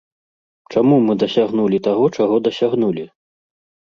[0.77, 3.05] Чаму мы дасягнулі таго, чаго дасягнулі?